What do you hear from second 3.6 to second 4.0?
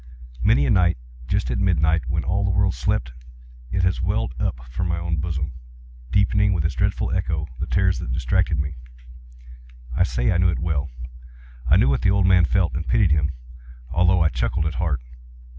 it